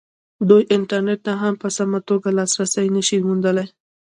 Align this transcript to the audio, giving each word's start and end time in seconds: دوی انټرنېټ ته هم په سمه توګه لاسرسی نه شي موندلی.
دوی 0.49 0.63
انټرنېټ 0.75 1.19
ته 1.25 1.33
هم 1.41 1.53
په 1.61 1.67
سمه 1.77 1.99
توګه 2.09 2.29
لاسرسی 2.37 2.87
نه 2.95 3.01
شي 3.07 3.17
موندلی. 3.27 3.65